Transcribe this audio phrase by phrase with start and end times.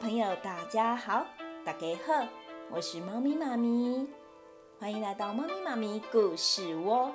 [0.00, 1.26] 朋友、大家好，
[1.62, 2.26] 大家好，
[2.70, 4.08] 我是猫咪妈咪，
[4.78, 7.12] 欢迎来到猫咪妈咪故事窝，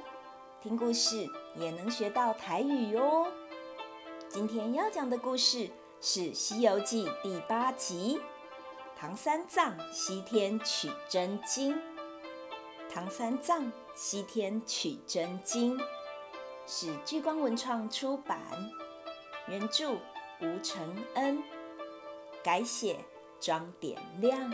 [0.61, 3.25] 听故事也能学到台语哦。
[4.29, 5.67] 今天要讲的故事
[5.99, 8.21] 是《西游记》第八集。
[8.95, 11.75] 唐三藏西天取真经，
[12.87, 15.75] 唐三藏西天取真经
[16.67, 18.39] 是聚光文创出版，
[19.47, 19.93] 原著
[20.39, 21.41] 吴承恩，
[22.45, 22.97] 改写
[23.39, 24.53] 庄典亮，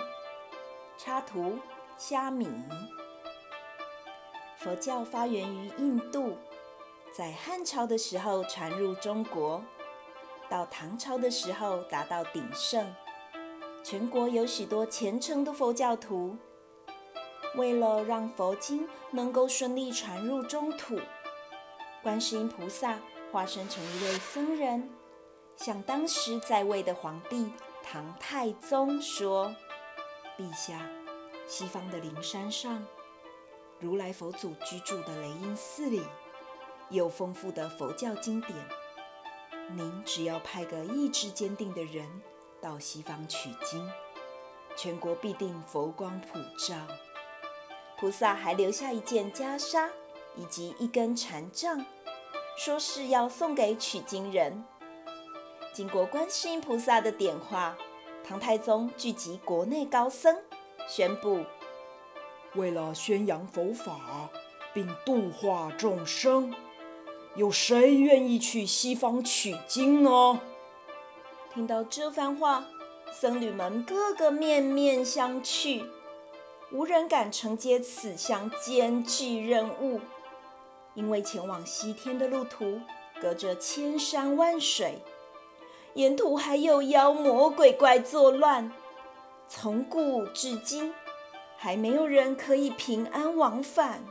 [0.98, 1.60] 插图
[1.98, 2.48] 虾米。
[4.56, 6.38] 佛教发源于印度，
[7.14, 9.62] 在汉朝的时候传入中国，
[10.50, 12.96] 到唐朝的时候达到鼎盛。
[13.84, 16.38] 全国有许多虔诚的佛教徒，
[17.58, 20.98] 为了让佛经能够顺利传入中土，
[22.02, 23.00] 观世音菩萨
[23.34, 24.90] 化身成一位僧人，
[25.58, 27.52] 向当时在位的皇帝
[27.84, 29.54] 唐太宗说
[30.38, 30.90] ：“陛下，
[31.48, 32.86] 西方的灵山上，
[33.80, 36.02] 如来佛祖居住的雷音寺里，
[36.90, 38.56] 有丰富的佛教经典，
[39.72, 42.08] 您只要派个意志坚定的人。”
[42.62, 43.90] 到西方取经，
[44.78, 46.76] 全国必定佛光普照。
[47.98, 49.90] 菩萨还留下一件袈裟
[50.36, 51.84] 以及一根禅杖，
[52.56, 54.64] 说是要送给取经人。
[55.74, 57.78] 经过观世音菩萨的点化，
[58.28, 60.38] 唐太宗聚集国内高僧，
[60.86, 61.46] 宣布：
[62.56, 64.30] 为了宣扬佛法
[64.74, 66.54] 并度化众生，
[67.36, 70.42] 有谁愿意去西方取经呢？
[71.54, 72.66] 听到这番话，
[73.14, 75.86] 僧侣们个个面面相觑，
[76.74, 80.02] 无人敢承接此项艰巨任务。
[80.96, 82.82] 因为前往西天的路途
[83.22, 85.00] 隔着千山万水，
[85.96, 88.72] 沿途还有妖魔鬼怪作乱，
[89.50, 90.94] 从古至今
[91.58, 94.02] 还没有人可以平安往返。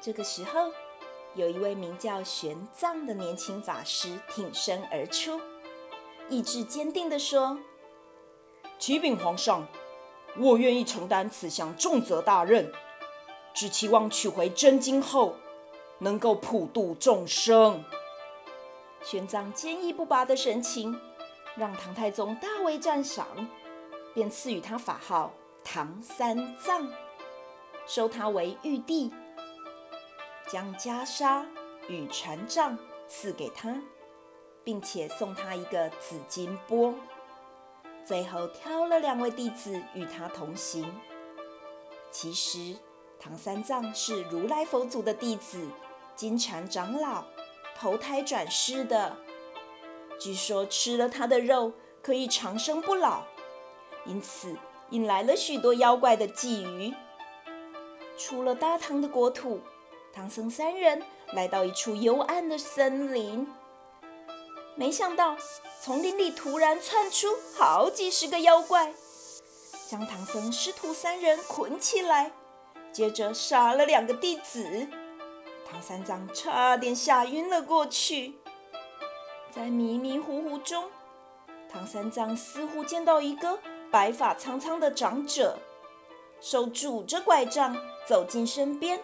[0.00, 0.70] 这个时候，
[1.34, 5.38] 有一位名叫玄奘的年轻法师挺身而出。
[6.30, 7.58] 意志坚定地说
[8.78, 9.68] ：“启禀皇上，
[10.38, 12.72] 我愿意承担此项重责大任，
[13.52, 15.36] 只期望取回真经后，
[15.98, 17.84] 能够普度众生。”
[19.02, 20.98] 玄奘坚毅不拔的神情，
[21.56, 23.26] 让唐太宗大为赞赏，
[24.14, 25.32] 便赐予他法号
[25.64, 26.88] 唐三藏，
[27.86, 29.12] 收他为玉帝，
[30.48, 31.44] 将袈裟
[31.88, 32.78] 与禅杖
[33.08, 33.80] 赐给他。
[34.62, 36.94] 并且送他一个紫金钵，
[38.04, 40.94] 最后挑了两位弟子与他同行。
[42.10, 42.76] 其实，
[43.18, 45.66] 唐三藏是如来佛祖的弟子，
[46.14, 47.24] 金蝉长老
[47.80, 49.16] 投胎转世的。
[50.18, 53.22] 据说吃了他的肉可以长生不老，
[54.04, 54.54] 因此
[54.90, 56.94] 引来了许多妖怪的觊觎。
[58.18, 59.60] 出了大唐的国土，
[60.12, 61.02] 唐僧三人
[61.32, 63.50] 来到一处幽暗的森林。
[64.74, 65.34] 没想到，
[65.80, 68.92] 丛林里突然窜出好几十个妖怪，
[69.88, 72.30] 将唐僧师徒三人捆起来，
[72.92, 74.86] 接着杀了两个弟子。
[75.70, 78.34] 唐三藏差点吓晕了过去。
[79.50, 80.90] 在迷迷糊糊中，
[81.70, 83.58] 唐三藏似乎见到一个
[83.90, 85.58] 白发苍苍的长者，
[86.40, 87.76] 手拄着拐杖
[88.06, 89.00] 走进身边，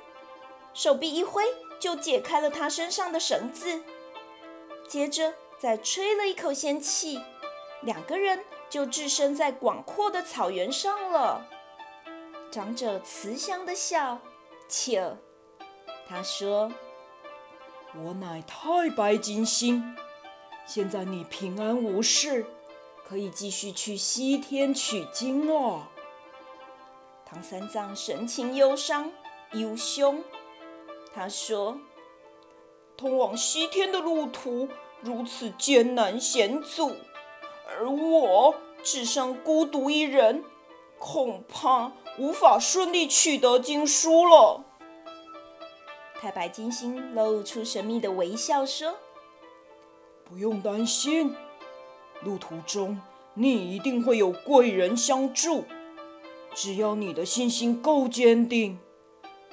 [0.75, 1.45] 手臂一挥
[1.79, 3.83] 就解开了他身上的绳子，
[4.89, 5.33] 接着。
[5.59, 7.19] 再吹了一口仙气，
[7.81, 11.47] 两个人就置身在广阔的草原上了。
[12.51, 14.19] 长者慈祥的笑，
[14.69, 15.17] 切，
[16.09, 16.71] 他说
[18.05, 19.97] ：“我乃太白金星，
[20.67, 22.47] 现在你平安无事，
[23.07, 25.89] 可以继续去西天取经了。”
[27.27, 29.11] 唐三藏神情忧伤
[29.53, 30.23] 忧凶，
[31.15, 31.79] 他说
[32.97, 34.69] ：“通往西天的路途。”
[35.03, 36.97] 如此艰难险阻，
[37.69, 40.43] 而我只剩孤独一人，
[40.99, 44.65] 恐怕无法顺利取得经书了。
[46.21, 48.97] 太白金星露出神秘的微笑，说
[50.25, 51.35] ：“不用担心，
[52.23, 53.01] 路途中
[53.35, 55.65] 你一定会有贵人相助，
[56.55, 58.79] 只要你的信心够坚定，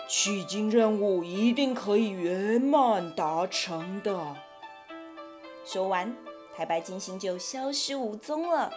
[0.08, 4.38] 取经任务一定可以圆满达成的。”
[5.66, 6.16] 说完，
[6.56, 8.72] 太白金星就消失无踪了。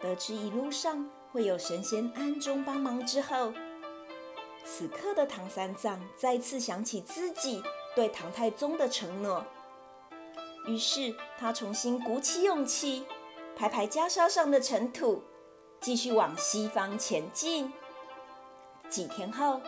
[0.00, 3.52] 得知一路上会有神仙暗中帮忙之后，
[4.68, 7.62] 此刻的唐三藏再次想起自己
[7.94, 9.44] 对唐太宗的承诺。
[10.66, 13.06] 于是他重新鼓起勇气，
[13.56, 15.22] 拍拍袈裟上的尘土，
[15.80, 17.72] 继续往西方前进。
[18.88, 19.60] 几天后，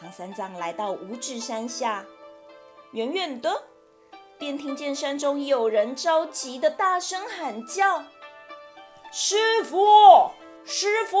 [0.00, 2.06] 唐三藏来到五指山下，
[2.92, 3.64] 远远的
[4.38, 8.02] 便听见山中有人着急的大声喊叫
[9.12, 10.30] ：“师傅，
[10.64, 11.18] 师傅，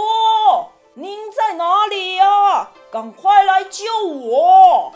[0.94, 2.24] 您在哪里呀？
[2.94, 4.92] 赶快来救我！”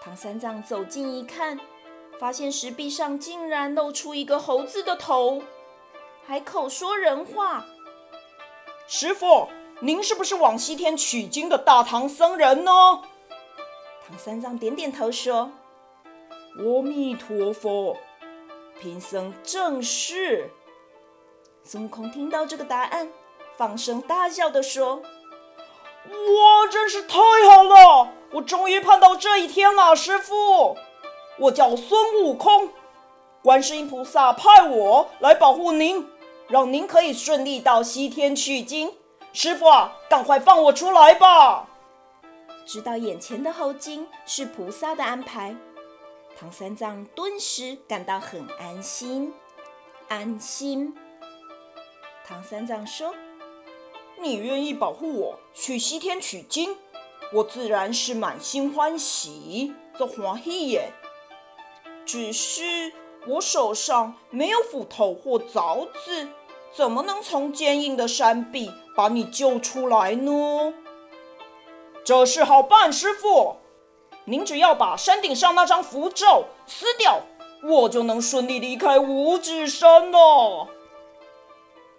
[0.00, 1.58] 唐三藏走近一看。
[2.18, 5.42] 发现石壁上竟然露出一个猴子的头，
[6.26, 7.66] 还口说人话。
[8.86, 9.48] 师傅，
[9.80, 12.72] 您是不是往西天取经的大唐僧人呢？
[14.08, 15.50] 唐三藏点点头说
[16.56, 17.98] ：“阿弥陀佛，
[18.80, 20.48] 贫僧正是。”
[21.62, 23.10] 孙悟空听到这个答案，
[23.58, 25.02] 放声大笑地说
[26.10, 27.18] ：“哇，真是太
[27.48, 28.08] 好了！
[28.32, 30.76] 我终于盼到这一天了，师傅。”
[31.38, 32.70] 我叫孙悟空，
[33.42, 36.08] 观世音菩萨派我来保护您，
[36.48, 38.94] 让您可以顺利到西天取经。
[39.32, 41.68] 师傅啊，赶快放我出来吧！
[42.64, 45.54] 知道眼前的猴精是菩萨的安排，
[46.40, 49.32] 唐三藏顿时感到很安心。
[50.08, 50.96] 安心。
[52.26, 53.14] 唐三藏说
[54.20, 56.76] ：“你愿意保护我去西天取经，
[57.32, 60.92] 我自然是满心欢喜，这欢喜耶。”
[62.06, 62.92] 只是
[63.26, 66.28] 我手上没有斧头或凿子，
[66.72, 70.72] 怎么能从坚硬的山壁把你救出来呢？
[72.04, 73.56] 这事好办，师傅，
[74.26, 77.22] 您只要把山顶上那张符咒撕掉，
[77.64, 80.68] 我就能顺利离开五指山了。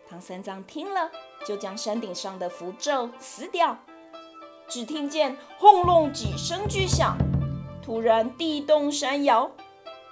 [0.10, 1.12] 唐三藏听了，
[1.46, 3.78] 就将山顶上的符咒撕掉，
[4.68, 7.18] 只听见轰隆几声巨响，
[7.82, 9.52] 突然地动山摇。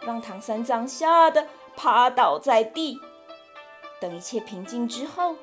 [0.06, 3.00] 让唐三藏吓得趴倒在地。
[4.00, 5.36] 等一切平静之后，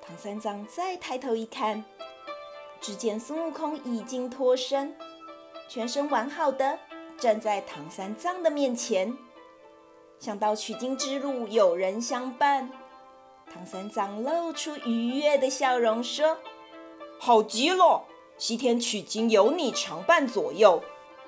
[0.00, 1.84] 唐三藏再抬头一看，
[2.80, 4.94] 只见孙悟空已经脱身，
[5.68, 6.78] 全身完好的
[7.18, 9.16] 站在唐三藏的面前。
[10.20, 12.70] 想到取经之路有人相伴，
[13.52, 16.38] 唐三藏露出愉悦的笑容，说
[17.18, 18.04] ：“好极了，
[18.36, 20.82] 西天取经有你常伴左右。”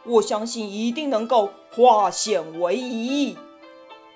[0.04, 3.36] 我相信一定能够化险为夷。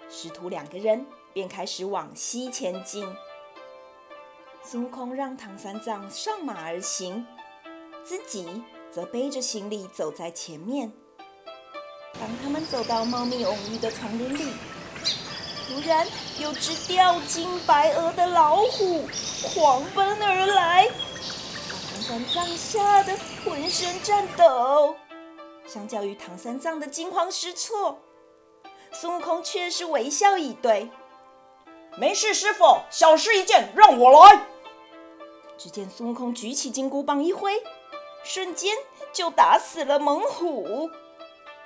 [0.08, 1.04] 师徒两个人
[1.34, 3.06] 便开始往西前进。
[4.62, 7.26] 孙悟空让唐三藏上马而行，
[8.02, 10.90] 自己则背着行李走在前面。
[12.14, 14.52] 当他们走到茂密蓊郁的丛林里，
[15.66, 16.06] 突然
[16.38, 19.08] 有只吊金白额的老虎
[19.43, 24.94] 狂奔而来，把唐三藏吓得浑身颤抖。
[25.66, 27.99] 相较于唐三藏的惊慌失措，
[28.93, 30.90] 孙悟空却是微笑以对。
[31.96, 34.46] 没事，师傅，小事一件，让我来。
[35.56, 37.62] 只见孙悟空举起金箍棒一挥，
[38.22, 38.76] 瞬间
[39.12, 40.90] 就打死了猛虎。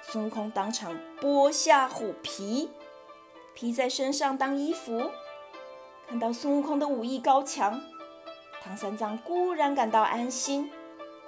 [0.03, 2.70] 孙悟空当场剥下虎皮，
[3.58, 5.10] 披在身上当衣服。
[6.06, 7.82] 看到孙悟空的武艺高强，
[8.62, 10.70] 唐三藏固然感到安心。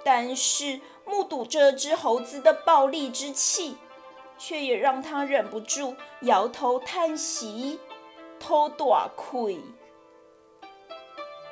[0.05, 3.75] 但是目睹这只猴子的暴戾之气，
[4.37, 7.81] 却也让他忍不住摇头叹息，
[8.39, 9.59] 偷大亏。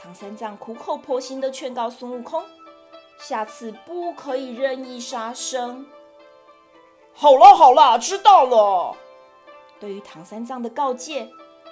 [0.01, 2.41] 唐三藏苦口婆心地劝告孙悟空，
[3.19, 5.85] 下次不可以任意杀生。
[7.13, 8.95] 好了好了，知道了。
[9.79, 11.29] 对于唐三藏的告诫，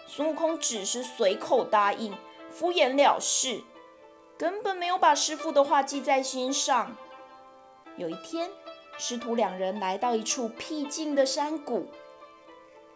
[0.08, 2.16] 孙悟空只是随口答应，
[2.50, 3.62] 敷衍了事。
[4.38, 6.96] 根本没有把师傅的话记在心上。
[7.98, 8.50] 有一天，
[8.98, 11.88] 师徒两人来到一处僻静的山谷，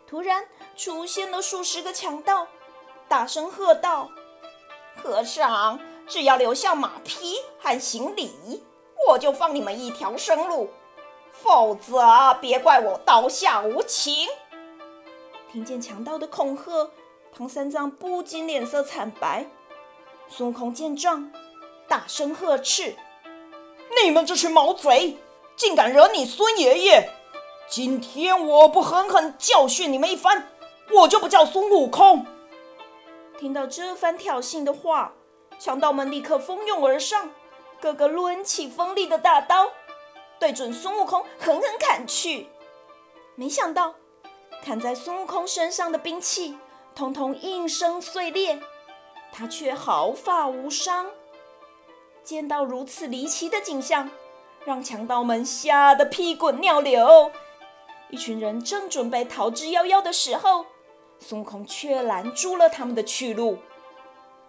[0.08, 0.46] 突然
[0.78, 2.48] 出现了数十个强盗，
[3.08, 4.10] 大声喝道
[5.02, 8.64] ：“和尚，只要留下马匹和行李，
[9.10, 10.68] 我就放你们一条生路；
[11.32, 14.30] 否则，别怪我刀下无情。”
[15.52, 16.90] 听见强盗的恐吓，
[17.36, 19.46] 唐三藏不禁脸色惨白。
[20.30, 21.30] 孙悟空见状，
[21.90, 22.96] 大声呵斥
[24.02, 25.18] ：“你们这群毛贼，
[25.58, 27.10] 竟敢惹你孙爷爷！
[27.70, 30.48] 今天我不狠狠教训你们一番，
[30.90, 32.26] 我就不叫孙悟空！”
[33.38, 35.14] 听到这番挑衅的话，
[35.60, 37.30] 强盗们立刻蜂拥而上，
[37.82, 39.70] 个个抡起锋利的大刀，
[40.40, 42.48] 对准孙悟空狠狠砍去。
[43.36, 43.96] 没想到，
[44.64, 46.58] 砍在孙悟空身上的兵器，
[46.96, 48.60] 通通应声碎裂。
[49.32, 51.08] 他却毫发无伤。
[52.24, 54.10] 见到如此离奇的景象，
[54.66, 57.32] 让强盗们吓得屁滚尿流。
[58.10, 60.66] 一群人正准备逃之夭夭的时候，
[61.18, 63.60] 孙悟空却拦住了他们的去路。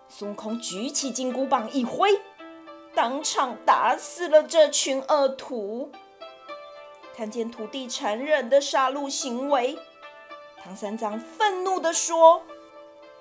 [0.08, 2.20] 孙悟空举起金箍棒一挥，
[2.94, 5.90] 当场打死了这群恶徒。
[7.16, 9.78] 看见徒弟残忍的杀戮行为，
[10.64, 12.42] 唐三藏愤怒地说：“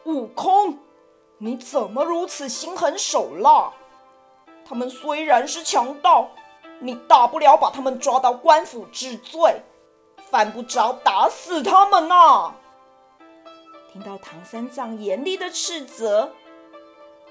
[0.06, 0.78] 悟空，
[1.40, 3.72] 你怎么如此心狠手辣？
[4.64, 6.30] 他们虽然是强盗，
[6.80, 9.62] 你大不了把他们抓到官府治罪。”
[10.30, 12.54] 犯不着打死他们呐、
[13.92, 16.32] 听到唐三藏严厉的斥责，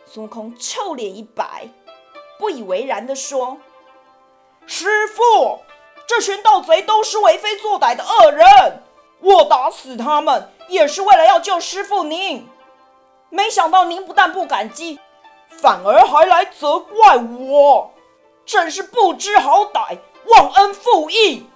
[0.04, 1.70] 孙悟空臭脸一白，
[2.38, 3.56] 不以为然地说
[4.66, 5.60] ：“师傅，
[6.06, 8.82] 这群盗贼都是为非作歹的恶人，
[9.20, 12.46] 我打死他们也是为了要救师傅您。
[13.28, 14.98] 没想到您不但不感激，
[15.48, 17.92] 反而还来责怪我，
[18.44, 21.46] 真是不知好歹，忘恩负义。”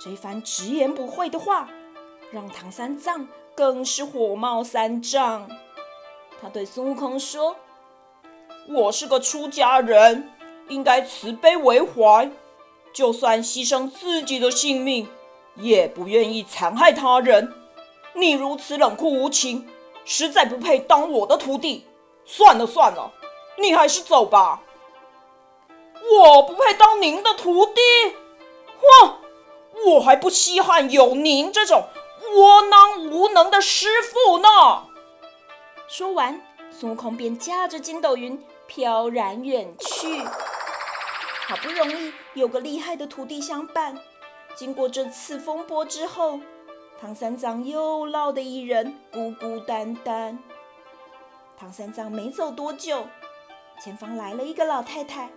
[0.00, 1.68] 这番直言不讳的话，
[2.30, 5.48] 让唐三藏更是火冒三丈。
[6.42, 7.56] 他对孙悟空说
[8.68, 10.30] ：“我是个出家人，
[10.68, 12.30] 应该慈悲为怀，
[12.92, 15.08] 就算牺牲自己的性命，
[15.56, 17.52] 也不愿意残害他人。
[18.14, 19.68] 你如此冷酷无情，
[20.04, 21.86] 实在不配当我的徒弟。
[22.24, 23.12] 算了算了，
[23.58, 24.62] 你还是走吧。
[26.10, 27.80] 我不配当您的徒弟？
[29.00, 29.18] 哼！”
[29.86, 31.88] 我还不稀罕有您这种
[32.36, 34.48] 窝囊无能的师父呢！
[35.88, 40.22] 说完，孙悟空便驾着筋斗云飘然远去。
[41.46, 43.98] 好不容易有个厉害的徒弟相伴，
[44.56, 46.40] 经过这次风波之后，
[47.00, 50.38] 唐三藏又落得一人孤孤单单。
[51.56, 53.06] 唐三藏没走多久，
[53.80, 55.30] 前方来了一个老太太，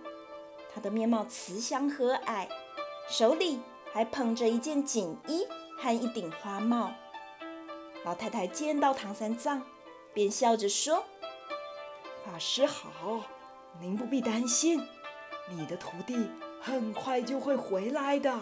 [0.74, 2.48] 她的面貌慈祥和蔼，
[3.08, 3.60] 手里。
[3.90, 5.46] 还捧着一件锦衣
[5.78, 6.92] 和一顶花帽。
[8.04, 9.62] 老太太见到唐三藏，
[10.12, 11.02] 便笑着说
[12.22, 13.22] ：“法师好，
[13.80, 14.86] 您不必担心，
[15.48, 16.28] 你的徒弟
[16.60, 18.38] 很快就会回来的。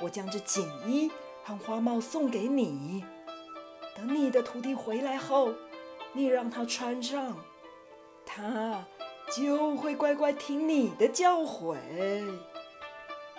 [0.00, 1.10] 我将这锦衣
[1.44, 3.04] 和花帽送给你，
[3.94, 5.52] 等你的徒弟回来后，
[6.12, 7.36] 你让他穿上，
[8.24, 8.84] 他
[9.36, 11.76] 就会乖乖听你的教诲。”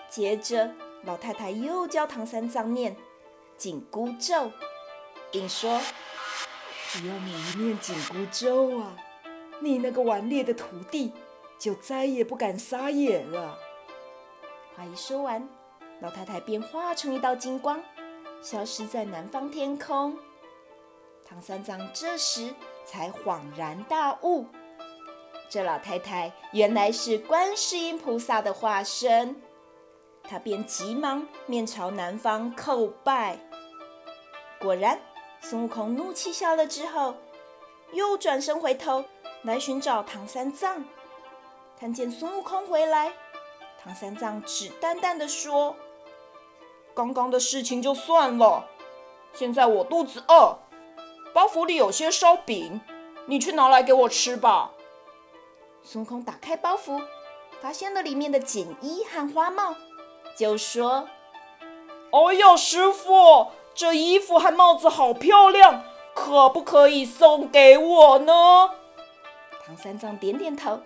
[0.07, 0.71] 接着，
[1.03, 2.95] 老太太又教唐三藏念
[3.57, 4.51] 紧箍咒，
[5.31, 5.79] 并说
[6.91, 8.95] ：“只要你一念紧箍咒啊，
[9.61, 11.13] 你那个顽劣的徒弟
[11.57, 13.57] 就再也不敢撒野了。”
[14.75, 15.47] 话一说完，
[16.01, 17.79] 老太太便化成一道金光，
[18.41, 20.17] 消失在南方天空。
[21.23, 22.53] 唐三藏这时
[22.85, 24.47] 才恍然大悟，
[25.47, 29.39] 这老太太原来是观世音菩萨的化身。
[30.23, 33.37] 他便急忙面朝南方叩拜。
[34.59, 34.99] 果然，
[35.39, 37.15] 孙悟空怒气消了之后，
[37.93, 39.05] 又转身回头
[39.43, 40.83] 来寻找唐三藏。
[41.79, 43.13] 看见孙悟空回来，
[43.83, 45.75] 唐三藏只淡淡的说
[46.93, 48.67] ：“刚刚的事情就算了，
[49.33, 50.59] 现在我肚子饿，
[51.33, 52.81] 包袱里有些烧饼，
[53.25, 54.71] 你去拿来给我吃吧。”
[55.83, 57.01] 孙悟空打开包袱，
[57.61, 59.75] 发现了里面的锦衣和花帽。
[60.37, 61.07] 就说
[62.11, 65.83] ：“哎呀，师傅，这衣服和帽子好漂亮，
[66.13, 68.33] 可不可以送给我呢？”
[69.65, 70.79] 唐三藏点点头，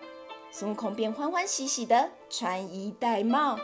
[0.51, 3.57] 孙悟空便欢欢喜喜地穿衣戴帽。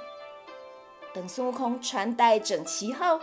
[1.14, 3.20] 等孙悟空穿戴整齐后，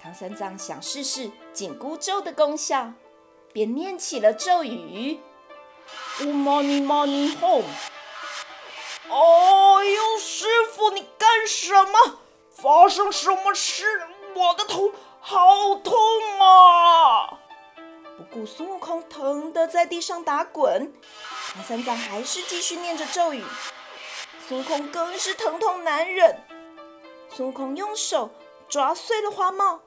[0.00, 2.92] 唐三藏想试试紧箍咒的功效，
[3.52, 5.18] 便念起了咒语
[6.20, 7.64] ：“Om mani mani hum。”
[9.10, 12.20] 哦呦，师傅，你干什么？
[12.50, 13.84] 发生什么事？
[14.34, 15.94] 我的头好痛
[16.40, 17.38] 啊！
[18.16, 20.92] 不顾孙悟空疼得在地上打滚，
[21.52, 23.44] 唐三藏还是继续念着咒语。
[24.46, 26.40] 孙悟空更是疼痛难忍。
[27.36, 28.30] 孙悟空用手
[28.66, 29.80] 抓碎了花帽，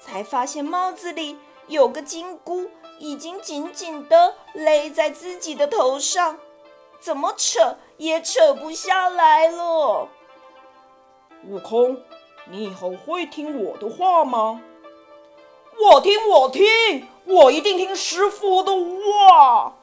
[0.00, 6.38] 才发现帽子里有个金箍，已经紧紧地勒在自己的头上。
[6.98, 10.08] 怎么扯也扯不下来了。
[11.46, 12.00] 悟空，
[12.46, 14.62] 你以后会听我的话吗？
[15.78, 19.76] 我听，我听，我一定听师傅的话。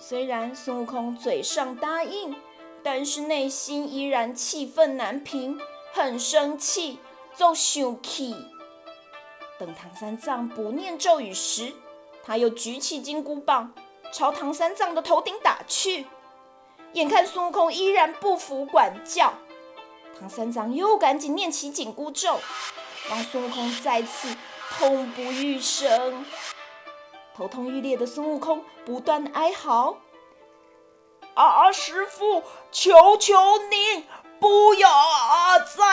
[0.00, 2.34] 虽然孙悟空嘴上答应，
[2.82, 5.60] 但是内心依然气愤难平，
[5.98, 7.00] 很生气，
[7.34, 8.34] 就生气。
[9.58, 11.72] 等唐三藏不念咒语时，
[12.24, 13.74] 他又举起金箍棒，
[14.12, 16.06] 朝唐三藏的头顶打去。
[16.92, 19.34] 眼看孙悟空依然不服管教，
[20.18, 22.38] 唐三藏又赶紧念起紧箍咒，
[23.10, 24.36] 让孙悟空再次
[24.70, 26.24] 痛不欲生。
[27.36, 29.98] 头痛欲裂的孙悟空不断哀嚎
[31.34, 33.34] ：“啊，师傅，求求
[33.70, 34.06] 你
[34.40, 34.88] 不要，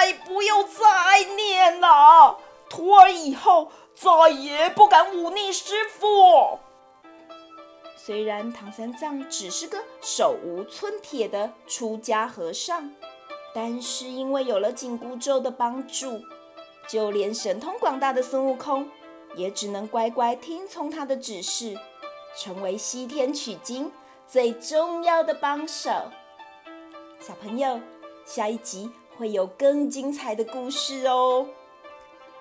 [0.06, 2.38] 再不要再念了，
[2.70, 6.60] 徒儿以后再也不敢忤逆师父。”
[7.98, 12.92] 虽然唐三藏只是个手无寸铁的出家和尚，
[13.52, 16.22] 但是因为有了紧箍咒的帮助，
[16.88, 18.88] 就连神通广大的孙悟空
[19.34, 21.76] 也只能乖乖听从他的指示，
[22.38, 23.92] 成为西天取经
[24.28, 25.90] 最重要的帮手。
[27.20, 27.80] 小朋友，
[28.24, 31.48] 下一集会有更精彩的故事哦！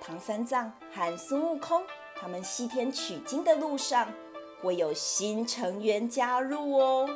[0.01, 1.83] 唐三藏和孙悟空
[2.15, 4.09] 他们西天取经的路上。
[4.63, 7.07] 会有新成员加入哦，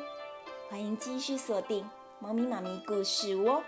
[0.69, 1.83] 欢迎继续锁定
[2.19, 3.63] 猫咪妈咪故事窝。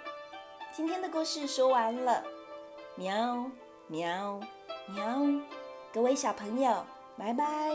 [0.71, 2.23] 今天的故事说完了，
[2.95, 3.49] 喵
[3.87, 4.39] 喵
[4.85, 5.19] 喵，
[5.91, 6.85] 各位小朋友，
[7.17, 7.71] 拜拜。